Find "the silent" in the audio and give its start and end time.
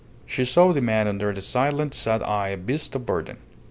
1.31-1.93